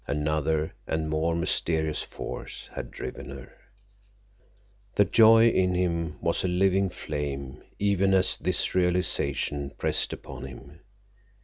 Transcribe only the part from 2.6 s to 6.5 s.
had driven her. The joy in him was a